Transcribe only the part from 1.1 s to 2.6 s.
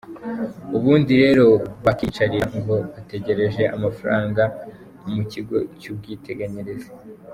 rero bakiyicarira